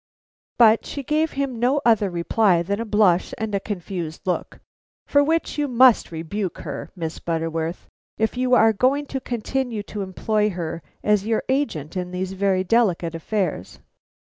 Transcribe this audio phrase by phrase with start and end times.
[0.57, 4.59] But she gave him no other reply than a blush and a confused look,
[5.05, 10.01] for which you must rebuke her, Miss Butterworth, if you are going to continue to
[10.01, 13.77] employ her as your agent in these very delicate affairs.